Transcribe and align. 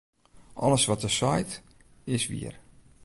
Alles 0.55 0.85
wat 0.85 1.03
er 1.03 1.09
seit, 1.09 1.61
is 2.03 2.27
wier. 2.27 2.59